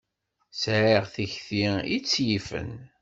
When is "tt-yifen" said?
2.03-2.71